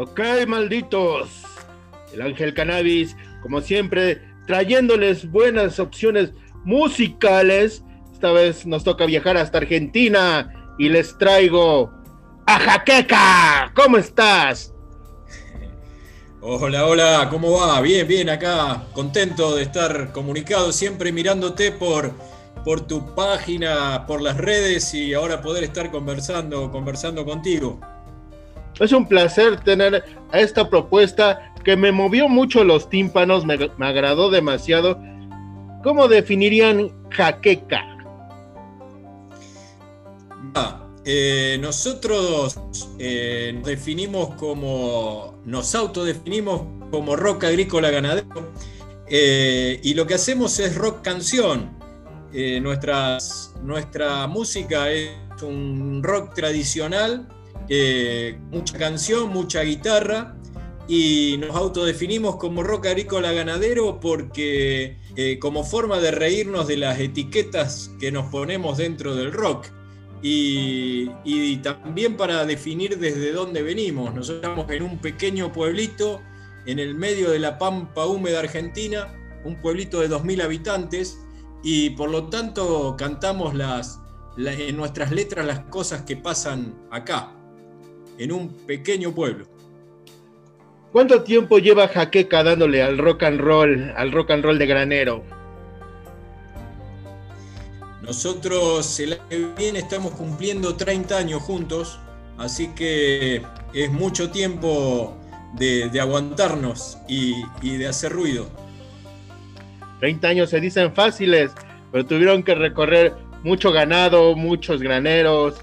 Ok, 0.00 0.18
malditos. 0.48 1.42
El 2.14 2.22
Ángel 2.22 2.54
Cannabis, 2.54 3.14
como 3.42 3.60
siempre, 3.60 4.22
trayéndoles 4.46 5.30
buenas 5.30 5.78
opciones 5.78 6.32
musicales. 6.64 7.84
Esta 8.10 8.32
vez 8.32 8.64
nos 8.64 8.82
toca 8.82 9.04
viajar 9.04 9.36
hasta 9.36 9.58
Argentina 9.58 10.74
y 10.78 10.88
les 10.88 11.18
traigo 11.18 11.92
a 12.46 12.58
Jaqueca. 12.58 13.72
¿Cómo 13.74 13.98
estás? 13.98 14.72
Hola, 16.40 16.86
hola, 16.86 17.28
¿cómo 17.30 17.60
va? 17.60 17.78
Bien, 17.82 18.08
bien, 18.08 18.30
acá 18.30 18.84
contento 18.94 19.54
de 19.54 19.64
estar 19.64 20.12
comunicado, 20.12 20.72
siempre 20.72 21.12
mirándote 21.12 21.72
por, 21.72 22.14
por 22.64 22.80
tu 22.86 23.14
página, 23.14 24.06
por 24.06 24.22
las 24.22 24.38
redes 24.38 24.94
y 24.94 25.12
ahora 25.12 25.42
poder 25.42 25.62
estar 25.62 25.90
conversando, 25.90 26.70
conversando 26.70 27.26
contigo. 27.26 27.78
Es 28.80 28.92
un 28.92 29.06
placer 29.06 29.60
tener 29.60 30.02
a 30.32 30.40
esta 30.40 30.70
propuesta 30.70 31.52
que 31.62 31.76
me 31.76 31.92
movió 31.92 32.28
mucho 32.28 32.64
los 32.64 32.88
tímpanos, 32.88 33.44
me, 33.44 33.54
agradó 33.80 34.30
demasiado. 34.30 34.98
¿Cómo 35.84 36.08
definirían 36.08 36.90
jaqueca? 37.10 37.84
Ah, 40.54 40.86
eh, 41.04 41.58
nosotros 41.60 42.58
eh, 42.98 43.52
nos 43.54 43.64
definimos 43.64 44.34
como, 44.36 45.38
nos 45.44 45.74
autodefinimos 45.74 46.62
como 46.90 47.16
rock 47.16 47.44
agrícola 47.44 47.90
ganadero 47.90 48.52
eh, 49.06 49.78
y 49.82 49.92
lo 49.92 50.06
que 50.06 50.14
hacemos 50.14 50.58
es 50.58 50.74
rock 50.74 51.02
canción. 51.02 51.78
nuestras, 52.32 53.54
nuestra 53.62 54.26
música 54.26 54.90
es 54.90 55.10
un 55.42 56.00
rock 56.02 56.32
tradicional 56.34 57.28
mucha 58.50 58.78
canción, 58.78 59.30
mucha 59.30 59.62
guitarra 59.62 60.36
y 60.90 61.36
nos 61.38 61.54
autodefinimos 61.54 62.34
como 62.34 62.64
rock 62.64 62.86
agrícola 62.86 63.30
ganadero 63.30 64.00
porque 64.00 64.96
eh, 65.14 65.38
como 65.38 65.62
forma 65.62 66.00
de 66.00 66.10
reírnos 66.10 66.66
de 66.66 66.78
las 66.78 66.98
etiquetas 66.98 67.92
que 68.00 68.10
nos 68.10 68.26
ponemos 68.26 68.78
dentro 68.78 69.14
del 69.14 69.32
rock 69.32 69.68
y, 70.20 71.06
también 71.58 72.16
para 72.16 72.44
definir 72.44 72.98
desde 72.98 73.32
dónde 73.32 73.62
venimos. 73.62 74.12
Nosotros 74.12 74.42
estamos 74.42 74.70
en 74.72 74.82
un 74.82 74.98
pequeño 74.98 75.52
pueblito 75.52 76.20
en 76.66 76.80
el 76.80 76.96
medio 76.96 77.30
de 77.30 77.38
la 77.38 77.56
pampa 77.56 78.06
húmeda 78.06 78.40
argentina, 78.40 79.14
un 79.44 79.62
pueblito 79.62 80.00
de 80.00 80.10
2.000 80.10 80.42
habitantes 80.42 81.20
y 81.62 81.90
por 81.90 82.10
lo 82.10 82.28
tanto 82.28 82.96
cantamos 82.98 83.54
en 84.36 84.76
nuestras 84.76 85.12
letras 85.12 85.46
las 85.46 85.60
cosas 85.66 86.02
que 86.02 86.16
pasan 86.16 86.74
acá 86.90 87.36
en 88.20 88.32
un 88.32 88.50
pequeño 88.66 89.12
pueblo. 89.12 89.46
¿Cuánto 90.92 91.22
tiempo 91.22 91.58
lleva 91.58 91.88
Jaqueca 91.88 92.44
dándole 92.44 92.82
al 92.82 92.98
rock 92.98 93.22
and 93.22 93.40
roll, 93.40 93.92
al 93.96 94.12
rock 94.12 94.32
and 94.32 94.44
roll 94.44 94.58
de 94.58 94.66
granero? 94.66 95.24
Nosotros 98.02 99.00
el 99.00 99.14
año 99.14 99.22
que 99.28 99.46
viene 99.56 99.78
estamos 99.78 100.12
cumpliendo 100.12 100.76
30 100.76 101.16
años 101.16 101.42
juntos, 101.42 101.98
así 102.36 102.68
que 102.74 103.42
es 103.72 103.90
mucho 103.90 104.30
tiempo 104.30 105.16
de, 105.54 105.90
aguantarnos 105.98 106.98
y, 107.08 107.34
y 107.62 107.76
de 107.78 107.86
hacer 107.86 108.12
ruido. 108.12 108.48
30 110.00 110.28
años 110.28 110.50
se 110.50 110.60
dicen 110.60 110.92
fáciles, 110.92 111.52
pero 111.90 112.04
tuvieron 112.04 112.42
que 112.42 112.54
recorrer 112.54 113.14
mucho 113.44 113.72
ganado, 113.72 114.34
muchos 114.34 114.82
graneros, 114.82 115.62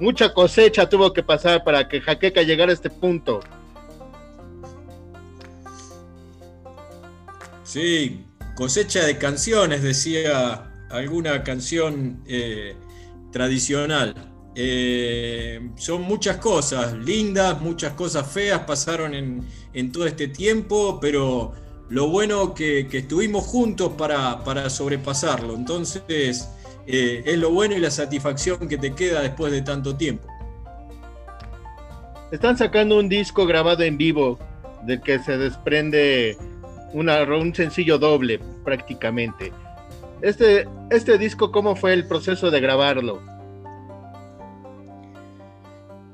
mucha 0.00 0.32
cosecha 0.32 0.88
tuvo 0.88 1.12
que 1.12 1.22
pasar 1.22 1.64
para 1.64 1.88
que 1.88 2.00
Jaqueca 2.00 2.42
llegara 2.42 2.70
a 2.70 2.74
este 2.74 2.90
punto. 2.90 3.40
Sí, 7.62 8.24
cosecha 8.54 9.04
de 9.04 9.18
canciones, 9.18 9.82
decía 9.82 10.70
alguna 10.90 11.42
canción 11.42 12.22
eh, 12.26 12.76
tradicional. 13.32 14.14
Eh, 14.54 15.70
son 15.76 16.02
muchas 16.02 16.36
cosas 16.36 16.92
lindas, 16.92 17.60
muchas 17.60 17.94
cosas 17.94 18.30
feas 18.30 18.60
pasaron 18.60 19.14
en, 19.14 19.92
todo 19.92 20.06
este 20.06 20.28
tiempo, 20.28 20.98
pero 21.00 21.52
lo 21.88 22.08
bueno 22.08 22.54
que, 22.54 22.86
que 22.86 22.98
estuvimos 22.98 23.44
juntos 23.44 23.92
para, 23.98 24.44
para 24.44 24.70
sobrepasarlo. 24.70 25.56
Entonces, 25.56 26.48
eh, 26.86 27.22
es 27.24 27.38
lo 27.38 27.50
bueno 27.50 27.76
y 27.76 27.80
la 27.80 27.90
satisfacción 27.90 28.68
que 28.68 28.76
te 28.76 28.94
queda 28.94 29.22
después 29.22 29.52
de 29.52 29.62
tanto 29.62 29.96
tiempo. 29.96 30.28
Están 32.30 32.58
sacando 32.58 32.98
un 32.98 33.08
disco 33.08 33.46
grabado 33.46 33.82
en 33.82 33.96
vivo 33.96 34.38
del 34.82 35.00
que 35.00 35.18
se 35.18 35.38
desprende 35.38 36.36
un 36.92 37.54
sencillo 37.54 37.98
doble 37.98 38.40
prácticamente. 38.64 39.52
Este, 40.20 40.66
este 40.90 41.18
disco, 41.18 41.50
¿cómo 41.50 41.76
fue 41.76 41.92
el 41.92 42.06
proceso 42.06 42.50
de 42.50 42.60
grabarlo? 42.60 43.20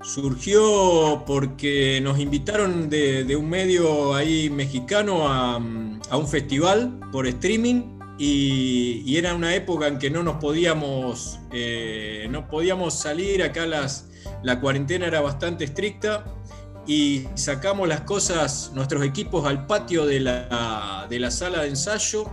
Surgió 0.02 1.24
porque 1.26 2.00
nos 2.02 2.18
invitaron 2.18 2.88
de, 2.88 3.36
un 3.36 3.48
medio 3.48 4.14
ahí 4.14 4.50
mexicano 4.50 5.28
a 5.28 5.56
un 5.56 6.28
festival 6.28 6.98
por 7.12 7.26
streaming 7.26 7.99
y, 8.22 9.16
era 9.16 9.34
una 9.34 9.54
época 9.54 9.88
en 9.88 9.98
que 9.98 10.10
no 10.10 10.22
nos 10.22 10.36
podíamos, 10.36 11.40
eh, 11.52 12.26
no 12.30 12.48
podíamos 12.48 12.92
salir, 12.92 13.42
acá 13.42 13.64
las, 13.64 14.10
la 14.42 14.60
cuarentena 14.60 15.06
era 15.06 15.22
bastante 15.22 15.64
estricta 15.64 16.26
y 16.86 17.24
sacamos 17.34 17.88
las 17.88 18.02
cosas, 18.02 18.72
nuestros 18.74 19.04
equipos 19.04 19.46
al 19.46 19.66
patio 19.66 20.04
de 20.04 20.20
la, 20.20 21.06
de 21.08 21.18
la 21.18 21.30
sala 21.30 21.62
de 21.62 21.68
ensayo 21.68 22.26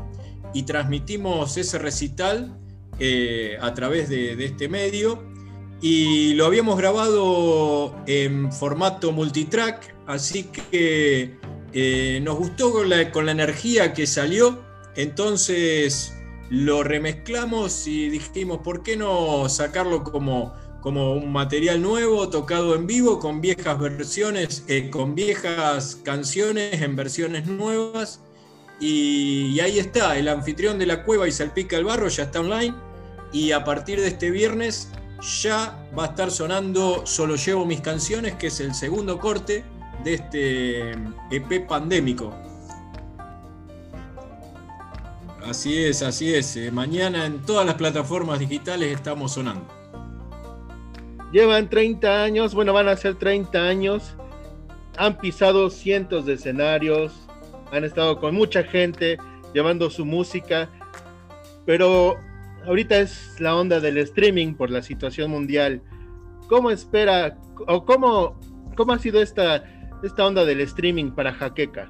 y 0.54 0.64
transmitimos 0.64 1.56
ese 1.56 1.80
recital 1.80 2.60
eh, 3.00 3.58
a 3.62 3.74
través 3.74 4.10
de, 4.10 4.44
este 4.44 4.68
medio. 4.68 5.24
Y 5.80 6.34
lo 6.34 6.48
habíamos 6.48 6.78
grabado 6.78 7.96
en 8.08 8.52
formato 8.52 9.14
multitrack, 9.14 9.96
así 10.06 10.44
que 10.44 11.38
eh, 11.72 12.20
nos 12.24 12.36
gustó 12.36 12.74
con 12.74 12.90
la, 12.90 13.10
con 13.10 13.26
la 13.26 13.32
energía 13.32 13.94
que 13.94 14.06
salió 14.06 14.67
entonces 14.98 16.14
lo 16.50 16.84
remezclamos 16.84 17.88
y 17.88 18.10
dijimos, 18.10 18.60
¿por 18.64 18.84
qué 18.84 18.98
no 18.98 19.48
sacarlo 19.48 20.04
como, 20.04 20.54
como 20.82 21.14
un 21.14 21.32
material 21.32 21.82
nuevo, 21.82 22.30
tocado 22.30 22.76
en 22.76 22.88
vivo, 22.88 23.20
con 23.20 23.40
viejas 23.40 23.80
versiones, 23.80 24.64
eh, 24.68 24.90
con 24.90 25.14
viejas 25.14 25.98
canciones 26.04 26.82
en 26.82 26.96
versiones 26.96 27.46
nuevas? 27.48 28.22
Y, 28.80 29.60
ahí 29.60 29.80
está, 29.80 30.18
el 30.18 30.28
anfitrión 30.28 30.78
de 30.80 30.86
la 30.86 31.04
cueva 31.04 31.28
y 31.28 31.32
salpica 31.32 31.78
el 31.78 31.86
barro 31.86 32.08
ya 32.08 32.24
está 32.24 32.40
online. 32.40 32.76
Y 33.32 33.52
a 33.52 33.64
partir 33.64 34.00
de 34.00 34.08
este 34.08 34.32
viernes 34.32 34.90
ya 35.42 35.78
va 35.98 36.06
a 36.06 36.08
estar 36.08 36.32
sonando 36.32 37.06
Solo 37.06 37.36
llevo 37.36 37.66
mis 37.66 37.82
canciones, 37.82 38.36
que 38.36 38.48
es 38.48 38.60
el 38.60 38.74
segundo 38.74 39.20
corte 39.20 39.64
de 40.04 40.14
este 40.14 40.92
EP 41.32 41.68
pandémico. 41.68 42.47
Así 45.48 45.82
es, 45.82 46.04
así 46.04 46.34
es. 46.36 46.58
Eh, 46.58 46.72
mañana 46.72 47.26
en 47.26 47.42
todas 47.42 47.66
las 47.66 47.76
plataformas 47.76 48.38
digitales 48.40 48.94
estamos 48.94 49.32
sonando. 49.32 49.66
Llevan 51.32 51.70
30 51.70 52.22
años, 52.22 52.54
bueno, 52.54 52.74
van 52.74 52.90
a 52.90 52.98
ser 52.98 53.16
30 53.16 53.58
años. 53.58 54.14
Han 54.98 55.18
pisado 55.20 55.70
cientos 55.70 56.26
de 56.26 56.34
escenarios, 56.34 57.14
han 57.72 57.86
estado 57.86 58.20
con 58.20 58.36
mucha 58.36 58.62
gente 58.64 59.18
llevando 59.54 59.90
su 59.90 60.04
música, 60.04 60.70
pero 61.66 62.18
ahorita 62.66 63.00
es 63.00 63.40
la 63.40 63.56
onda 63.56 63.80
del 63.80 64.00
streaming 64.00 64.54
por 64.54 64.70
la 64.70 64.82
situación 64.82 65.32
mundial. 65.32 65.82
¿Cómo 66.50 66.72
espera 66.72 67.38
o 67.68 67.86
cómo, 67.86 68.38
cómo 68.76 68.92
ha 68.92 69.00
sido 69.00 69.22
esta, 69.22 69.64
esta 70.04 70.26
onda 70.26 70.44
del 70.44 70.60
streaming 70.60 71.12
para 71.12 71.34
Jaqueca? 71.34 71.90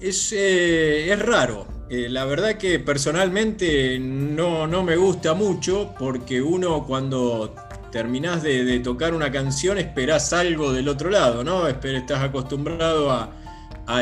Es, 0.00 0.32
eh, 0.32 1.12
es 1.12 1.18
raro, 1.18 1.66
eh, 1.90 2.08
la 2.08 2.24
verdad 2.24 2.54
que 2.54 2.78
personalmente 2.78 3.98
no, 3.98 4.66
me 4.82 4.96
gusta 4.96 5.34
mucho 5.34 5.94
porque 5.98 6.40
uno 6.40 6.84
cuando 6.86 7.54
terminás 7.92 8.42
de, 8.42 8.80
tocar 8.80 9.14
una 9.14 9.30
canción 9.30 9.78
esperás 9.78 10.32
algo 10.32 10.72
del 10.72 10.88
otro 10.88 11.10
lado, 11.10 11.44
¿no? 11.44 11.68
Estás 11.68 12.22
acostumbrado 12.22 13.10
a, 13.10 13.30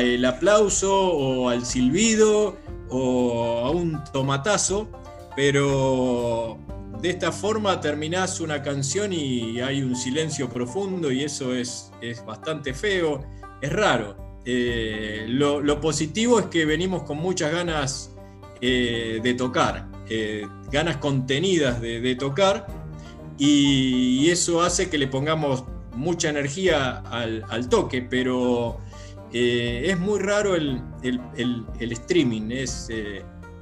el 0.00 0.25
aplauso 0.25 0.94
o 0.94 1.49
al 1.49 1.67
silbido 1.67 2.56
o 2.88 3.67
a 3.67 3.70
un 3.70 4.02
tomatazo, 4.12 4.88
pero 5.34 6.56
de 7.00 7.11
esta 7.11 7.32
forma 7.32 7.81
terminás 7.81 8.38
una 8.38 8.62
canción 8.62 9.12
y 9.12 9.61
hay 9.61 9.82
un 9.82 9.96
silencio 9.96 10.49
profundo 10.49 11.11
y 11.11 11.25
eso 11.25 11.52
es, 11.52 11.90
es 12.00 12.25
bastante 12.25 12.73
feo, 12.75 13.20
es 13.61 13.73
raro. 13.73 14.22
Eh, 14.44 15.27
lo, 15.29 15.81
positivo 15.81 16.41
es 16.41 16.47
que 16.47 16.65
venimos 16.65 17.05
con 17.05 17.19
muchas 17.19 17.53
ganas 17.53 18.11
eh, 18.61 19.21
de 19.23 19.35
tocar, 19.35 19.87
eh, 20.09 20.47
ganas 20.71 20.97
contenidas 20.97 21.81
de, 21.81 22.17
tocar, 22.17 22.67
y, 23.39 24.29
eso 24.31 24.62
hace 24.62 24.91
que 24.91 24.99
le 24.99 25.06
pongamos 25.06 25.65
mucha 25.94 26.31
energía 26.31 26.99
al, 26.99 27.69
toque, 27.69 28.03
pero 28.03 28.79
es 29.33 29.99
muy 29.99 30.19
raro 30.19 30.56
el, 30.56 30.83
streaming, 31.79 32.50
es, 32.50 32.89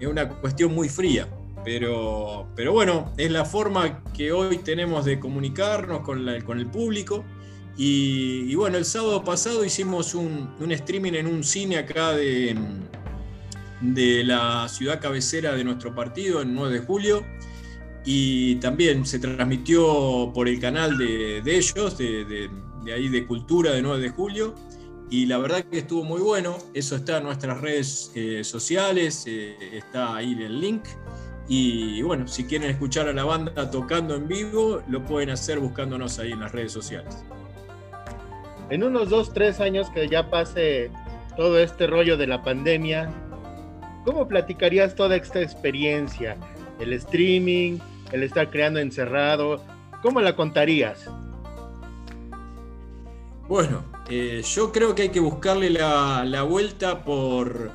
una 0.01 0.29
cuestión 0.29 0.75
muy 0.75 0.89
fría. 0.89 1.29
Pero, 1.63 2.49
pero 2.57 2.73
bueno, 2.73 3.13
es 3.19 3.31
la 3.31 3.45
forma 3.45 4.03
que 4.15 4.33
hoy 4.33 4.57
tenemos 4.59 5.05
de 5.05 5.21
comunicarnos 5.21 6.01
con 6.01 6.27
el 6.27 6.67
público. 6.69 7.23
Y, 7.83 8.55
bueno, 8.57 8.77
el 8.77 8.85
sábado 8.85 9.25
pasado 9.25 9.65
hicimos 9.65 10.15
un, 10.15 10.55
un 10.61 10.71
streaming 10.71 11.15
en 11.15 11.27
un 11.27 11.43
cine 11.43 11.79
acá 11.79 12.13
de, 12.13 12.55
de 13.81 14.23
la 14.23 14.69
ciudad 14.69 15.01
cabecera 15.01 15.55
de 15.55 15.65
nuestro 15.65 15.95
partido, 15.95 16.43
en 16.43 16.55
9 16.55 16.75
de 16.75 16.81
julio, 16.81 17.25
y 18.05 18.57
también 18.57 19.07
se 19.07 19.19
transmitió 19.19 20.31
por 20.35 20.47
el 20.47 20.61
canal 20.61 20.99
de, 20.99 21.39
ellos, 21.47 21.97
de, 21.97 22.51
ahí 22.95 23.09
de 23.09 23.27
Cultura 23.27 23.73
de 23.73 23.81
9 23.81 24.03
de 24.03 24.11
julio, 24.11 24.55
y 25.09 25.25
la 25.25 25.39
verdad 25.39 25.65
que 25.65 25.79
estuvo 25.79 26.05
muy 26.05 26.21
bueno, 26.21 26.59
eso 26.75 26.97
está 26.97 27.17
en 27.17 27.25
nuestras 27.25 27.63
redes 27.63 28.13
eh, 28.15 28.45
sociales, 28.45 29.25
eh, 29.27 29.57
está 29.73 30.17
ahí 30.17 30.35
el 30.35 30.61
link, 30.61 30.83
y 31.49 32.03
bueno, 32.03 32.29
si 32.29 32.45
quieren 32.45 32.69
escuchar 32.69 33.09
a 33.09 33.15
la 33.15 33.25
banda 33.25 33.71
tocando 33.71 34.17
en 34.17 34.29
vivo, 34.29 34.83
lo 34.87 35.03
pueden 35.03 35.31
hacer 35.31 35.59
buscándonos 35.59 36.19
ahí 36.19 36.33
en 36.33 36.41
las 36.41 36.53
redes 36.53 36.73
sociales. 36.73 37.25
En 38.71 38.83
unos 38.85 39.11
dos, 39.11 39.33
tres 39.33 39.61
años 39.61 39.91
que 39.91 40.09
ya 40.09 40.31
pase 40.31 40.91
todo 41.37 41.59
este 41.59 41.87
rollo 41.87 42.17
de 42.17 42.27
la 42.27 42.43
pandemia, 42.43 43.11
¿Cómo 44.05 44.27
platicarías 44.27 44.95
toda 44.95 45.17
esta 45.17 45.43
experiencia? 45.43 46.37
El 46.79 46.95
streaming, 46.95 47.79
el 48.13 48.23
estar 48.23 48.51
creando 48.51 48.81
encerrado, 48.81 49.63
¿cómo 50.03 50.21
la 50.23 50.35
contarías? 50.35 51.07
Bueno, 53.47 53.85
eh, 54.09 54.43
yo 54.43 54.73
creo 54.73 54.95
que 54.95 55.03
hay 55.03 55.09
que 55.11 55.21
buscarle 55.21 55.71
la, 55.71 56.43
vuelta 56.49 57.05
por, 57.05 57.73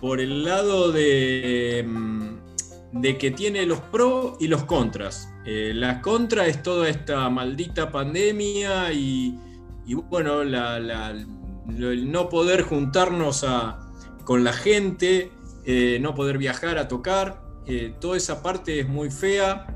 por 0.00 0.20
el 0.20 0.44
lado 0.44 0.92
de, 0.92 1.82
mm, 1.86 3.00
de 3.00 3.16
que 3.16 3.30
tiene 3.30 3.64
los 3.64 3.80
pros 3.80 4.36
y 4.40 4.48
los 4.48 4.64
contras. 4.64 5.30
Eh, 5.46 5.72
la 5.74 6.02
contra 6.02 6.46
es 6.46 6.62
toda 6.62 6.90
esta 6.90 7.30
maldita 7.30 7.90
pandemia 7.90 8.92
y, 8.92 9.38
bueno, 9.92 10.40
el 10.42 12.10
no 12.10 12.28
poder 12.30 12.62
juntarnos 12.62 13.44
con 14.24 14.42
la 14.42 14.52
gente, 14.52 15.30
eh, 15.66 15.98
no 16.00 16.14
poder 16.14 16.38
viajar 16.38 16.78
a 16.78 16.88
tocar, 16.88 17.42
eh, 17.66 17.94
toda 18.00 18.16
esa 18.16 18.42
parte 18.42 18.80
es 18.80 18.88
muy 18.88 19.10
fea. 19.10 19.66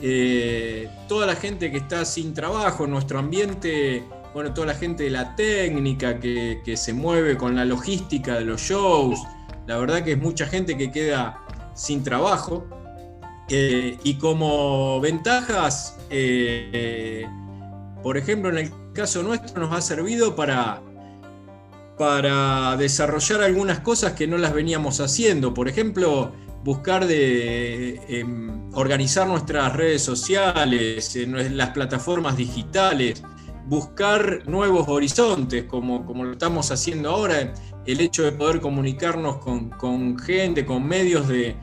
Eh, 0.00 0.88
toda 1.08 1.26
la 1.26 1.36
gente 1.36 1.70
que 1.70 1.78
está 1.78 2.04
sin 2.04 2.34
trabajo, 2.34 2.86
nuestro 2.86 3.20
ambiente, 3.20 4.02
bueno, 4.34 4.52
toda 4.52 4.68
la 4.68 4.74
gente 4.74 5.04
de 5.04 5.10
la 5.10 5.36
técnica 5.36 6.18
que, 6.18 6.74
se 6.76 6.92
mueve 6.92 7.36
con 7.36 7.54
la 7.54 7.64
logística 7.64 8.34
de 8.34 8.44
los 8.44 8.60
shows, 8.60 9.20
la 9.66 9.76
verdad 9.76 10.02
que 10.02 10.12
es 10.12 10.18
mucha 10.18 10.46
gente 10.46 10.76
que 10.76 10.90
queda 10.90 11.44
sin 11.74 12.02
trabajo. 12.02 12.66
y 13.48 14.14
como 14.14 15.00
ventajas, 15.00 15.98
por 18.02 18.16
ejemplo, 18.16 18.50
en 18.50 18.58
el 18.58 18.72
caso 18.92 19.22
nuestro 19.22 19.60
nos 19.60 19.76
ha 19.76 19.80
servido 19.80 20.34
para 20.36 20.82
para 21.98 22.76
desarrollar 22.76 23.42
algunas 23.42 23.80
cosas 23.80 24.12
que 24.14 24.26
no 24.26 24.38
las 24.38 24.52
veníamos 24.52 25.00
haciendo. 25.00 25.54
Por 25.54 25.68
ejemplo, 25.68 26.32
buscar 26.64 27.06
de 27.06 28.00
em, 28.08 28.70
organizar 28.74 29.26
nuestras 29.26 29.72
redes 29.74 30.02
sociales, 30.02 31.16
las 31.26 31.70
plataformas 31.70 32.36
digitales, 32.36 33.22
buscar 33.66 34.42
nuevos 34.48 34.88
horizontes, 34.88 35.64
como, 35.64 36.04
como 36.04 36.24
lo 36.24 36.32
estamos 36.32 36.70
haciendo 36.70 37.10
ahora, 37.10 37.52
el 37.86 38.00
hecho 38.00 38.22
de 38.22 38.32
poder 38.32 38.60
comunicarnos 38.60 39.38
con, 39.38 40.18
gente, 40.18 40.64
con 40.64 40.86
medios 40.86 41.28
de, 41.28 41.56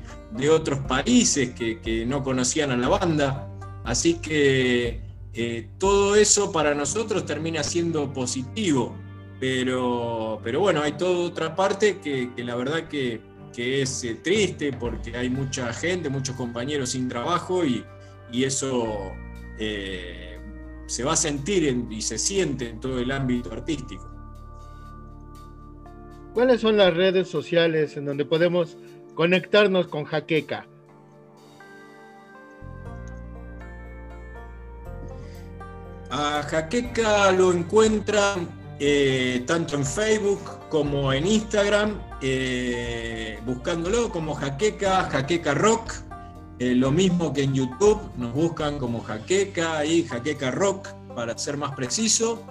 otros 0.50 0.80
países 0.82 1.52
que, 1.52 2.06
no 2.08 2.24
conocían 2.24 2.72
a 2.72 2.78
la 2.78 2.88
banda. 2.88 3.50
Así 3.84 4.16
que 4.16 5.02
eh, 5.34 5.70
todo 5.78 6.16
eso 6.16 6.52
para 6.52 6.74
nosotros 6.74 7.26
termina 7.26 7.64
siendo 7.64 8.12
positivo. 8.14 8.96
Pero, 9.40 10.42
pero 10.44 10.60
bueno, 10.60 10.82
hay 10.82 10.94
toda 10.94 11.28
otra 11.28 11.56
parte 11.56 12.00
que, 12.00 12.30
la 12.38 12.56
verdad 12.56 12.88
que, 12.88 13.22
es 13.56 14.06
eh, 14.06 14.16
triste 14.16 14.72
porque 14.72 15.18
hay 15.18 15.30
mucha 15.30 15.74
gente, 15.74 16.10
muchos 16.10 16.36
compañeros 16.38 16.92
sin 16.92 17.10
trabajo 17.10 17.66
y, 17.66 17.84
eso 18.32 19.12
eh, 19.58 20.40
se 20.86 21.04
va 21.04 21.14
a 21.14 21.16
sentir 21.18 21.88
y 21.90 22.02
se 22.02 22.18
siente 22.18 22.70
en 22.70 22.80
todo 22.80 23.00
el 23.00 23.12
ámbito 23.12 23.52
artístico. 23.52 24.08
¿Cuáles 26.34 26.62
son 26.62 26.78
las 26.78 26.94
redes 26.94 27.28
sociales 27.28 27.98
en 27.98 28.06
donde 28.06 28.24
podemos 28.24 28.78
conectarnos 29.14 29.88
con 29.88 30.06
Jaqueca? 30.06 30.69
A 36.12 36.42
Jaqueca 36.42 37.32
lo 37.32 37.54
encuentran 37.54 38.48
eh, 38.80 39.44
tanto 39.46 39.76
en 39.76 39.86
Facebook 39.86 40.42
como 40.70 41.14
en 41.14 41.28
Instagram, 41.28 42.02
eh, 42.22 43.40
buscándolo 43.46 44.10
como 44.10 44.34
Jaqueca, 44.34 45.04
Jaqueca 45.04 45.54
Rock. 45.54 45.94
Eh, 46.58 46.74
lo 46.74 46.92
mismo 46.92 47.32
que 47.32 47.44
en 47.44 47.54
YouTube, 47.54 48.00
nos 48.18 48.34
buscan 48.34 48.80
como 48.80 49.02
Jaqueca 49.02 49.86
y 49.86 50.04
Jaqueca 50.04 50.50
Rock, 50.50 50.90
para 51.16 51.38
ser 51.38 51.58
más 51.58 51.74
preciso. 51.74 52.44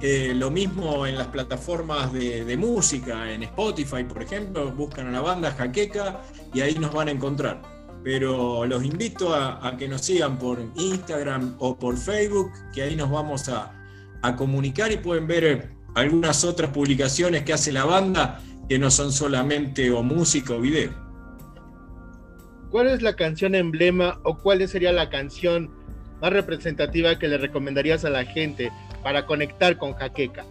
lo 0.00 0.50
mismo 0.50 1.06
en 1.06 1.16
las 1.16 1.28
plataformas 1.28 2.12
de, 2.12 2.56
música, 2.56 3.30
en 3.30 3.44
Spotify, 3.44 4.02
por 4.02 4.22
ejemplo, 4.22 4.72
buscan 4.72 5.06
a 5.08 5.12
la 5.12 5.20
banda 5.20 5.52
Jaqueca 5.52 6.20
y 6.52 6.62
ahí 6.62 6.74
nos 6.74 6.92
van 6.92 7.08
a 7.08 7.10
encontrar. 7.12 7.73
Pero 8.04 8.66
los 8.66 8.84
invito 8.84 9.34
a, 9.34 9.76
que 9.78 9.88
nos 9.88 10.02
sigan 10.02 10.38
por 10.38 10.60
Instagram 10.76 11.56
o 11.58 11.76
por 11.76 11.96
Facebook, 11.96 12.52
que 12.72 12.82
ahí 12.82 12.94
nos 12.94 13.10
vamos 13.10 13.48
a, 13.48 13.72
a 14.22 14.36
comunicar 14.36 14.92
y 14.92 14.98
pueden 14.98 15.26
ver 15.26 15.70
algunas 15.94 16.44
otras 16.44 16.70
publicaciones 16.70 17.44
que 17.44 17.54
hace 17.54 17.72
la 17.72 17.84
banda 17.86 18.40
que 18.68 18.78
no 18.78 18.90
son 18.90 19.10
solamente 19.10 19.90
o 19.90 20.02
música 20.02 20.54
o 20.54 20.60
video. 20.60 20.92
¿Cuál 22.70 22.88
es 22.88 23.02
la 23.02 23.14
canción 23.14 23.54
emblema 23.54 24.18
o 24.22 24.36
cuál 24.36 24.66
sería 24.68 24.92
la 24.92 25.08
canción 25.08 25.70
más 26.20 26.32
representativa 26.32 27.18
que 27.18 27.28
le 27.28 27.38
recomendarías 27.38 28.04
a 28.04 28.10
la 28.10 28.24
gente 28.24 28.72
para 29.02 29.26
conectar 29.26 29.78
con 29.78 29.94
Jaqueca? 29.94 30.44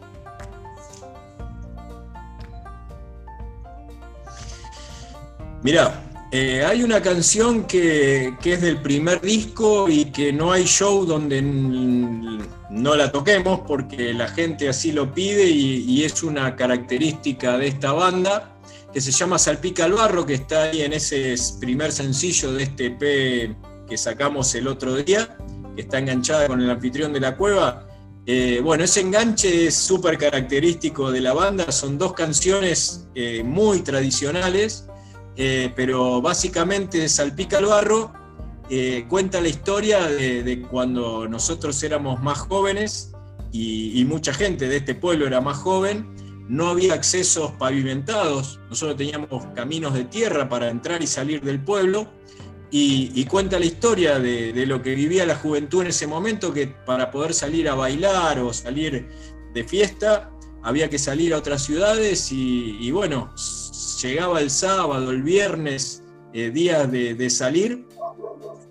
Mira, 5.64 6.13
eh, 6.36 6.66
hay 6.66 6.82
una 6.82 7.00
canción 7.00 7.66
que, 7.66 8.34
es 8.44 8.62
del 8.62 8.82
primer 8.82 9.22
disco 9.22 9.88
y 9.88 10.06
que 10.06 10.34
no 10.34 10.52
hay 10.52 10.66
show 10.66 11.06
donde 11.06 11.44
no 11.44 12.96
la 12.96 13.12
toquemos 13.12 13.60
porque 13.68 14.16
la 14.16 14.28
gente 14.28 14.68
así 14.68 14.92
lo 14.92 15.14
pide 15.14 15.46
y, 15.46 16.04
es 16.04 16.24
una 16.24 16.56
característica 16.56 17.56
de 17.60 17.68
esta 17.68 17.92
banda 17.92 18.58
que 18.92 19.00
se 19.00 19.12
llama 19.12 19.38
Salpica 19.38 19.86
al 19.86 19.94
Barro, 19.94 20.26
que 20.26 20.34
está 20.34 20.64
ahí 20.64 20.82
en 20.82 20.94
ese 20.94 21.36
primer 21.60 21.92
sencillo 21.92 22.52
de 22.52 22.64
este 22.64 22.86
EP 22.88 23.56
que 23.88 23.96
sacamos 23.96 24.56
el 24.56 24.68
otro 24.68 24.96
día, 24.96 25.38
que 25.76 25.84
está 25.84 26.00
enganchada 26.00 26.48
con 26.48 26.60
el 26.62 26.72
anfitrión 26.72 27.14
de 27.14 27.20
la 27.20 27.38
cueva. 27.38 27.88
Eh, 28.26 28.60
bueno, 28.64 28.86
ese 28.86 29.02
enganche 29.02 29.68
es 29.68 29.76
súper 29.76 30.18
característico 30.18 31.12
de 31.12 31.22
la 31.22 31.34
banda, 31.34 31.72
son 31.72 32.00
dos 32.00 32.14
canciones 32.14 33.06
eh, 33.14 33.44
muy 33.44 33.82
tradicionales 33.82 34.88
eh, 35.36 35.72
pero 35.76 36.22
básicamente 36.22 37.10
Salpica 37.10 37.58
el 37.58 37.66
Barro 37.66 38.14
eh, 38.70 39.06
cuenta 39.10 39.42
la 39.42 39.50
historia 39.50 40.08
de, 40.08 40.66
cuando 40.70 41.28
nosotros 41.28 41.82
éramos 41.84 42.22
más 42.22 42.40
jóvenes 42.40 43.12
y, 43.52 44.04
mucha 44.06 44.34
gente 44.34 44.68
de 44.68 44.78
este 44.78 44.96
pueblo 44.96 45.28
era 45.28 45.42
más 45.42 45.58
joven, 45.58 46.16
no 46.48 46.70
había 46.70 46.94
accesos 46.94 47.52
pavimentados, 47.54 48.60
nosotros 48.70 48.98
teníamos 48.98 49.46
caminos 49.54 49.94
de 49.94 50.06
tierra 50.06 50.50
para 50.50 50.70
entrar 50.70 51.02
y 51.04 51.08
salir 51.08 51.42
del 51.42 51.64
pueblo, 51.64 52.08
y, 52.72 53.24
cuenta 53.26 53.60
la 53.60 53.66
historia 53.66 54.20
de, 54.20 54.66
lo 54.66 54.82
que 54.82 54.96
vivía 54.96 55.26
la 55.26 55.36
juventud 55.36 55.82
en 55.82 55.90
ese 55.90 56.08
momento, 56.08 56.52
que 56.52 56.68
para 56.68 57.12
poder 57.12 57.34
salir 57.34 57.70
a 57.70 57.76
bailar 57.76 58.40
o 58.40 58.52
salir 58.54 59.08
de 59.54 59.64
fiesta, 59.64 60.32
había 60.64 60.90
que 60.90 60.98
salir 60.98 61.34
a 61.34 61.38
otras 61.38 61.64
ciudades 61.64 62.32
y 62.32 62.90
bueno, 62.92 63.32
llegaba 64.04 64.42
el 64.42 64.50
sábado, 64.50 65.12
el 65.12 65.24
viernes, 65.24 66.04
eh, 66.34 66.50
día 66.50 66.86
de, 66.86 67.30
salir, 67.30 67.86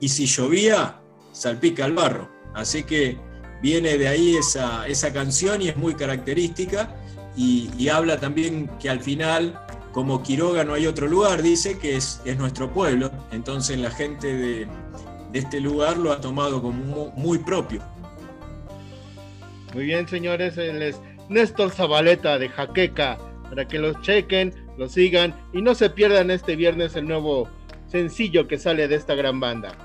y 0.00 0.08
si 0.08 0.26
llovía, 0.26 1.00
salpica 1.32 1.86
el 1.86 1.94
barro. 1.94 2.28
Así 2.54 2.82
que 2.82 3.16
viene 3.62 3.96
de 3.96 4.08
ahí 4.08 4.36
esa, 4.36 4.86
esa 4.86 5.12
canción 5.12 5.62
y 5.62 5.68
es 5.68 5.76
muy 5.76 5.94
característica, 5.94 6.94
y, 7.34 7.88
habla 7.88 8.18
también 8.18 8.68
que 8.78 8.90
al 8.90 9.00
final, 9.00 9.58
como 9.92 10.22
Quiroga 10.22 10.64
no 10.64 10.74
hay 10.74 10.86
otro 10.86 11.06
lugar, 11.06 11.42
dice 11.42 11.78
que 11.78 11.96
es, 11.96 12.20
es 12.26 12.36
nuestro 12.36 12.70
pueblo, 12.70 13.10
entonces 13.32 13.78
la 13.78 13.90
gente 13.90 14.36
de, 14.36 14.68
este 15.32 15.60
lugar 15.60 15.96
lo 15.96 16.12
ha 16.12 16.20
tomado 16.20 16.60
como 16.60 17.10
muy 17.16 17.38
propio. 17.38 17.82
Muy 19.72 19.86
bien, 19.86 20.06
señores, 20.06 20.58
él 20.58 20.82
es 20.82 21.00
Néstor 21.30 21.70
Zabaleta 21.70 22.38
de 22.38 22.50
Jaqueca, 22.50 23.16
para 23.48 23.66
que 23.66 23.78
los 23.78 23.98
chequen, 24.02 24.54
lo 24.76 24.88
sigan. 24.88 25.34
Y 25.52 25.62
no 25.62 25.74
se 25.74 25.90
pierdan 25.90 26.30
este 26.30 26.56
viernes 26.56 26.96
el 26.96 27.06
nuevo 27.06 27.48
sencillo 27.88 28.48
que 28.48 28.58
sale 28.58 28.88
de 28.88 28.96
esta 28.96 29.14
gran 29.14 29.40
banda. 29.40 29.76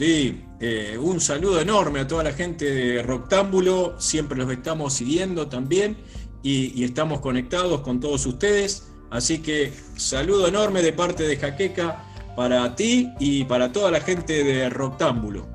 Sí, 0.00 0.44
eh, 0.60 0.96
un 0.98 1.20
saludo 1.20 1.60
enorme 1.60 2.00
a 2.00 2.06
toda 2.06 2.24
la 2.24 2.32
gente 2.32 2.64
de 2.64 3.02
Roctámbulo, 3.02 4.00
siempre 4.00 4.38
los 4.38 4.50
estamos 4.50 4.94
siguiendo 4.94 5.48
también 5.48 5.98
y, 6.42 6.82
estamos 6.84 7.20
conectados 7.20 7.82
con 7.82 8.00
todos 8.00 8.24
ustedes, 8.24 8.88
así 9.10 9.42
que 9.42 9.74
saludo 9.96 10.48
enorme 10.48 10.80
de 10.80 10.94
parte 10.94 11.24
de 11.24 11.36
Jaqueca 11.36 12.09
para 12.36 12.74
ti 12.74 13.12
y 13.18 13.44
para 13.44 13.72
toda 13.72 13.90
la 13.90 14.00
gente 14.00 14.44
de 14.44 14.68
Roctámbulo. 14.70 15.46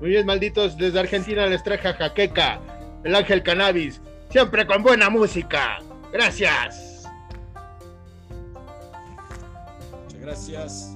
Muy 0.00 0.10
bien, 0.10 0.26
malditos, 0.26 0.76
desde 0.76 1.00
Argentina 1.00 1.46
les 1.46 1.62
traje 1.62 1.88
a 1.88 1.94
Jaqueca, 1.94 2.60
el 3.04 3.14
ángel 3.14 3.42
cannabis, 3.42 4.00
siempre 4.30 4.66
con 4.66 4.82
buena 4.82 5.08
música. 5.08 5.78
Gracias. 6.12 7.08
Muchas 10.04 10.20
gracias. 10.20 10.93